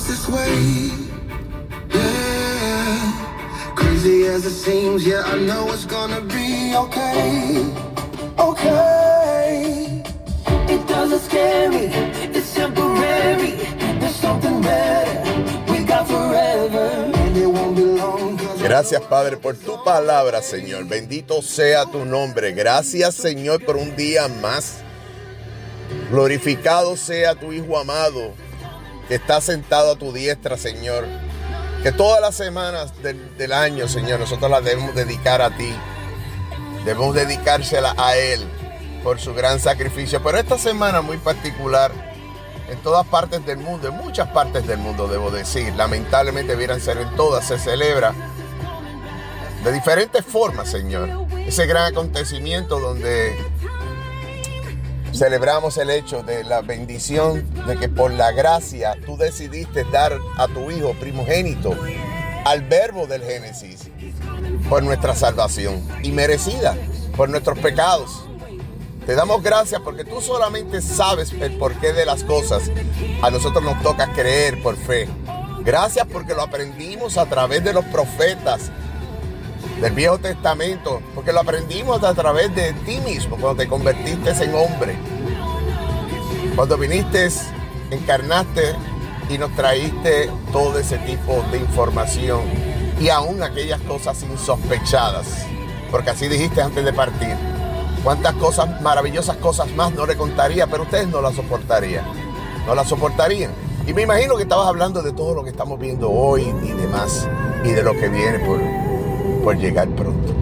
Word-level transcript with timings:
lost 0.00 0.08
this 0.08 0.28
way. 0.28 0.90
Yeah. 1.94 3.74
Crazy 3.74 4.26
as 4.26 4.46
it 4.46 4.50
seems, 4.50 5.06
yeah, 5.06 5.22
I 5.26 5.38
know 5.38 5.72
it's 5.72 5.86
gonna 5.86 6.20
be 6.20 6.74
okay. 6.76 7.64
Okay. 8.38 10.02
It 10.68 10.86
doesn't 10.86 11.20
scare 11.20 11.70
me, 11.70 11.86
it's 12.36 12.54
temporary. 12.54 13.52
There's 14.00 14.16
something 14.16 14.60
better 14.62 15.72
we 15.72 15.84
got 15.84 16.06
forever. 16.06 17.06
Gracias 18.62 19.02
Padre 19.02 19.36
por 19.36 19.56
tu 19.56 19.82
palabra, 19.82 20.42
Señor. 20.42 20.84
Bendito 20.84 21.42
sea 21.42 21.86
tu 21.86 22.04
nombre. 22.04 22.52
Gracias 22.52 23.16
Señor 23.16 23.64
por 23.64 23.76
un 23.76 23.96
día 23.96 24.28
más. 24.28 24.78
Glorificado 26.10 26.96
sea 26.96 27.34
tu 27.34 27.52
Hijo 27.52 27.76
amado 27.76 28.32
que 29.10 29.16
está 29.16 29.40
sentado 29.40 29.90
a 29.90 29.96
tu 29.96 30.12
diestra, 30.12 30.56
Señor. 30.56 31.04
Que 31.82 31.90
todas 31.90 32.20
las 32.20 32.36
semanas 32.36 32.92
del, 33.02 33.52
año, 33.52 33.88
Señor, 33.88 34.20
nosotros 34.20 34.48
las 34.48 34.62
debemos 34.62 34.94
dedicar 34.94 35.42
a 35.42 35.50
ti. 35.50 35.74
Debemos 36.84 37.16
dedicársela 37.16 37.92
a 37.98 38.16
Él 38.16 38.40
por 39.02 39.18
su 39.18 39.34
gran 39.34 39.58
sacrificio. 39.58 40.22
Pero 40.22 40.38
esta 40.38 40.58
semana 40.58 41.02
muy 41.02 41.16
particular, 41.16 41.90
en 42.68 42.78
todas 42.84 43.04
partes 43.04 43.44
del 43.44 43.58
mundo, 43.58 43.88
en 43.88 43.96
muchas 43.96 44.28
partes 44.28 44.64
del 44.68 44.78
mundo, 44.78 45.08
debo 45.08 45.32
decir, 45.32 45.74
lamentablemente 45.74 46.52
debieran 46.52 46.80
ser 46.80 46.98
en 46.98 47.10
todas, 47.16 47.48
se 47.48 47.58
celebra 47.58 48.14
de 49.64 49.72
diferentes 49.72 50.24
formas, 50.24 50.70
Señor. 50.70 51.26
Ese 51.48 51.66
gran 51.66 51.86
acontecimiento 51.86 52.78
donde 52.78 53.36
celebramos 55.20 55.76
el 55.76 55.90
hecho 55.90 56.22
de 56.22 56.44
la 56.44 56.62
bendición 56.62 57.46
de 57.66 57.76
que 57.76 57.90
por 57.90 58.10
la 58.10 58.32
gracia 58.32 58.96
tú 59.04 59.18
decidiste 59.18 59.84
dar 59.84 60.18
a 60.38 60.48
tu 60.48 60.70
Hijo 60.70 60.94
primogénito 60.94 61.76
al 62.46 62.62
verbo 62.62 63.06
del 63.06 63.22
Génesis 63.22 63.90
por 64.70 64.82
nuestra 64.82 65.14
salvación 65.14 65.86
y 66.02 66.10
merecida 66.12 66.74
por 67.18 67.28
nuestros 67.28 67.58
pecados. 67.58 68.24
Te 69.04 69.14
damos 69.14 69.42
gracias 69.42 69.82
porque 69.82 70.06
tú 70.06 70.22
solamente 70.22 70.80
sabes 70.80 71.34
el 71.34 71.58
porqué 71.58 71.92
de 71.92 72.06
las 72.06 72.24
cosas. 72.24 72.70
A 73.20 73.30
nosotros 73.30 73.62
nos 73.62 73.82
toca 73.82 74.14
creer 74.14 74.62
por 74.62 74.74
fe. 74.78 75.06
Gracias 75.62 76.06
porque 76.10 76.32
lo 76.32 76.40
aprendimos 76.40 77.18
a 77.18 77.26
través 77.26 77.62
de 77.62 77.74
los 77.74 77.84
profetas 77.84 78.70
del 79.80 79.94
Viejo 79.94 80.18
Testamento, 80.18 81.00
porque 81.14 81.32
lo 81.32 81.40
aprendimos 81.40 82.02
a 82.04 82.12
través 82.14 82.54
de 82.54 82.72
ti 82.84 82.98
mismo 82.98 83.36
cuando 83.36 83.62
te 83.62 83.68
convertiste 83.68 84.30
en 84.44 84.54
hombre. 84.54 84.96
Cuando 86.54 86.76
viniste, 86.76 87.28
encarnaste 87.90 88.74
y 89.30 89.38
nos 89.38 89.54
traíste 89.56 90.30
todo 90.52 90.78
ese 90.78 90.98
tipo 90.98 91.42
de 91.50 91.58
información 91.58 92.42
y 93.00 93.08
aún 93.08 93.42
aquellas 93.42 93.80
cosas 93.82 94.22
insospechadas, 94.22 95.26
porque 95.90 96.10
así 96.10 96.28
dijiste 96.28 96.60
antes 96.60 96.84
de 96.84 96.92
partir. 96.92 97.34
Cuántas 98.04 98.34
cosas, 98.34 98.80
maravillosas 98.82 99.36
cosas 99.36 99.70
más 99.72 99.92
no 99.92 100.04
le 100.04 100.16
contaría, 100.16 100.66
pero 100.66 100.82
ustedes 100.82 101.08
no 101.08 101.22
las 101.22 101.34
soportarían. 101.34 102.04
No 102.66 102.74
las 102.74 102.88
soportarían. 102.88 103.52
Y 103.86 103.94
me 103.94 104.02
imagino 104.02 104.36
que 104.36 104.42
estabas 104.42 104.68
hablando 104.68 105.02
de 105.02 105.12
todo 105.12 105.34
lo 105.34 105.42
que 105.42 105.50
estamos 105.50 105.78
viendo 105.78 106.10
hoy 106.10 106.42
y 106.62 106.72
demás, 106.72 107.26
y 107.64 107.70
de 107.70 107.82
lo 107.82 107.92
que 107.92 108.08
viene 108.08 108.38
por, 108.40 108.58
por 109.42 109.58
llegar 109.58 109.88
pronto. 109.90 110.34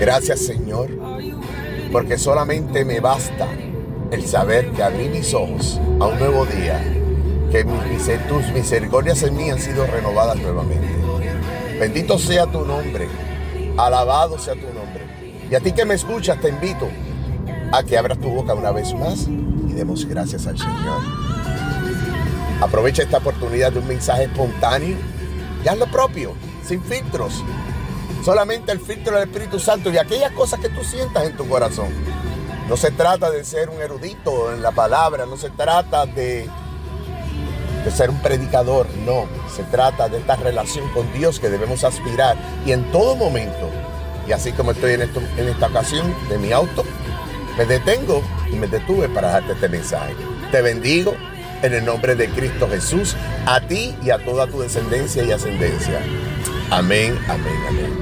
Gracias 0.00 0.40
Señor, 0.40 0.90
porque 1.92 2.18
solamente 2.18 2.84
me 2.84 3.00
basta 3.00 3.48
el 4.10 4.26
saber 4.26 4.70
que 4.70 4.82
abrí 4.82 5.08
mis 5.08 5.34
ojos 5.34 5.80
a 6.00 6.06
un 6.06 6.18
nuevo 6.18 6.46
día, 6.46 6.80
que 7.50 7.64
mis, 7.64 8.28
tus 8.28 8.48
misericordias 8.52 9.22
en 9.22 9.36
mí 9.36 9.50
han 9.50 9.58
sido 9.58 9.86
renovadas 9.86 10.36
nuevamente. 10.36 10.88
Bendito 11.80 12.18
sea 12.18 12.46
tu 12.46 12.64
nombre, 12.64 13.08
alabado 13.76 14.38
sea 14.38 14.54
tu 14.54 14.72
nombre. 14.72 15.04
Y 15.50 15.54
a 15.54 15.60
ti 15.60 15.72
que 15.72 15.84
me 15.84 15.94
escuchas 15.94 16.40
te 16.40 16.48
invito 16.48 16.88
a 17.72 17.82
que 17.82 17.98
abras 17.98 18.18
tu 18.18 18.28
boca 18.30 18.54
una 18.54 18.70
vez 18.70 18.94
más 18.94 19.26
y 19.28 19.72
demos 19.72 20.06
gracias 20.06 20.46
al 20.46 20.58
Señor. 20.58 21.02
Aprovecha 22.60 23.02
esta 23.02 23.18
oportunidad 23.18 23.72
de 23.72 23.80
un 23.80 23.88
mensaje 23.88 24.24
espontáneo 24.24 24.96
y 25.64 25.68
haz 25.68 25.78
lo 25.78 25.86
propio, 25.86 26.32
sin 26.64 26.82
filtros. 26.82 27.44
Solamente 28.26 28.72
el 28.72 28.80
filtro 28.80 29.14
del 29.14 29.28
Espíritu 29.28 29.60
Santo 29.60 29.88
y 29.88 29.98
aquellas 29.98 30.32
cosas 30.32 30.58
que 30.58 30.68
tú 30.68 30.82
sientas 30.82 31.26
en 31.26 31.36
tu 31.36 31.48
corazón. 31.48 31.86
No 32.68 32.76
se 32.76 32.90
trata 32.90 33.30
de 33.30 33.44
ser 33.44 33.68
un 33.68 33.80
erudito 33.80 34.52
en 34.52 34.62
la 34.62 34.72
palabra, 34.72 35.26
no 35.26 35.36
se 35.36 35.48
trata 35.48 36.06
de, 36.06 36.50
ser 37.94 38.10
un 38.10 38.20
predicador, 38.20 38.88
no. 39.06 39.26
Se 39.54 39.62
trata 39.62 40.08
de 40.08 40.18
esta 40.18 40.34
relación 40.34 40.88
con 40.88 41.12
Dios 41.12 41.38
que 41.38 41.48
debemos 41.48 41.84
aspirar 41.84 42.36
y 42.66 42.72
en 42.72 42.90
todo 42.90 43.14
momento. 43.14 43.70
Y 44.26 44.32
así 44.32 44.50
como 44.50 44.72
estoy 44.72 44.94
en, 44.94 45.02
en 45.02 45.48
esta 45.48 45.68
ocasión 45.68 46.12
de 46.28 46.36
mi 46.38 46.50
auto, 46.50 46.82
me 47.56 47.64
detengo 47.64 48.24
y 48.50 48.56
me 48.56 48.66
detuve 48.66 49.08
para 49.08 49.30
darte 49.30 49.52
este 49.52 49.68
mensaje. 49.68 50.16
Te 50.50 50.62
bendigo 50.62 51.14
en 51.62 51.74
el 51.74 51.84
nombre 51.84 52.16
de 52.16 52.28
Cristo 52.30 52.68
Jesús, 52.68 53.14
a 53.46 53.60
ti 53.60 53.94
y 54.02 54.10
a 54.10 54.18
toda 54.18 54.48
tu 54.48 54.62
descendencia 54.62 55.22
y 55.22 55.30
ascendencia. 55.30 56.00
Amén, 56.70 57.16
amén, 57.28 57.54
amén. 57.68 57.96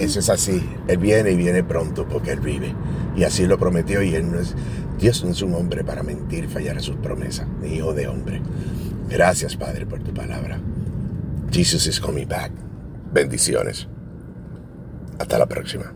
Eso 0.00 0.18
es 0.18 0.28
así. 0.28 0.68
Él 0.88 0.98
viene 0.98 1.30
y 1.30 1.36
viene 1.36 1.62
pronto 1.62 2.06
porque 2.08 2.32
Él 2.32 2.40
vive. 2.40 2.74
Y 3.16 3.22
así 3.22 3.46
lo 3.46 3.58
prometió 3.58 4.02
y 4.02 4.14
Él 4.14 4.30
no 4.30 4.40
es, 4.40 4.54
Dios 4.98 5.24
no 5.24 5.30
es 5.30 5.40
un 5.42 5.54
hombre 5.54 5.84
para 5.84 6.02
mentir, 6.02 6.48
fallar 6.48 6.78
a 6.78 6.80
sus 6.80 6.96
promesas, 6.96 7.46
ni 7.62 7.76
hijo 7.76 7.94
de 7.94 8.08
hombre. 8.08 8.42
Gracias, 9.08 9.56
Padre, 9.56 9.86
por 9.86 10.02
tu 10.02 10.12
palabra. 10.12 10.60
Jesus 11.52 11.86
is 11.86 12.00
coming 12.00 12.26
back. 12.26 12.50
Bendiciones. 13.12 13.86
Hasta 15.18 15.38
la 15.38 15.46
próxima. 15.46 15.92